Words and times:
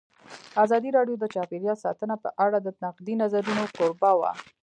ازادي 0.63 0.89
راډیو 0.97 1.15
د 1.19 1.25
چاپیریال 1.35 1.77
ساتنه 1.85 2.15
په 2.23 2.29
اړه 2.45 2.57
د 2.61 2.67
نقدي 2.83 3.13
نظرونو 3.21 3.63
کوربه 3.77 4.11
وه. 4.19 4.31